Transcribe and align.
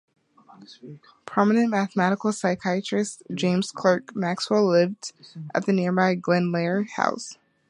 Prominent 1.27 1.69
mathematical 1.69 2.31
physicist 2.31 3.21
James 3.35 3.71
Clerk 3.71 4.15
Maxwell 4.15 4.67
lived 4.67 5.13
at 5.53 5.67
the 5.67 5.73
nearby 5.73 6.15
Glenlair 6.15 6.89
House. 6.89 7.37